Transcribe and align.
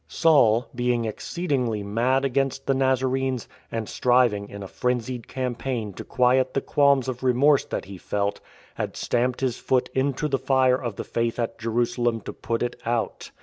Saul, 0.07 0.67
being 0.73 1.05
exceedingly 1.05 1.83
mad 1.83 2.25
against 2.25 2.65
the 2.65 2.73
Nazarenes, 2.73 3.47
and 3.71 3.87
striving 3.87 4.49
in 4.49 4.63
a 4.63 4.67
frenzied' 4.67 5.27
campaign 5.27 5.93
to 5.93 6.03
quiet 6.03 6.55
the 6.55 6.61
qualms 6.61 7.07
of 7.07 7.21
remorse 7.21 7.65
that 7.65 7.85
he 7.85 7.99
felt, 7.99 8.39
had 8.73 8.97
stamped 8.97 9.41
his 9.41 9.59
foot 9.59 9.91
into 9.93 10.27
the 10.27 10.39
fire 10.39 10.81
of 10.81 10.95
the 10.95 11.03
Faith 11.03 11.37
at 11.37 11.59
Jerusalem 11.59 12.19
to 12.21 12.33
put 12.33 12.63
it 12.63 12.77
out. 12.83 13.29